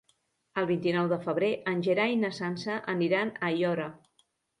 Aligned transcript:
El 0.59 0.67
vint-i-nou 0.69 1.09
de 1.11 1.19
febrer 1.25 1.49
en 1.71 1.83
Gerai 1.87 2.13
i 2.13 2.17
na 2.21 2.31
Sança 2.37 2.79
aniran 2.95 3.31
a 3.35 3.37
Aiora. 3.51 3.87